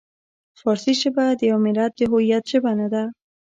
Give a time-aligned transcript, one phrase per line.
[0.59, 3.03] فارسي ژبه د یوه ملت د هویت ژبه نه ده.